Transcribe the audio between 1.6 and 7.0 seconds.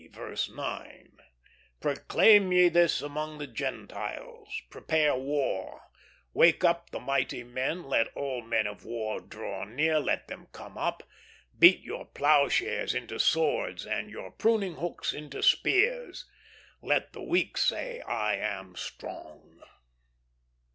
"Proclaim ye this among the Gentiles: Prepare war, wake up the